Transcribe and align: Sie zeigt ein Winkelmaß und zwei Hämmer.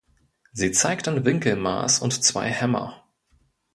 Sie 0.51 0.71
zeigt 0.71 1.07
ein 1.07 1.25
Winkelmaß 1.25 1.99
und 1.99 2.23
zwei 2.23 2.49
Hämmer. 2.49 3.03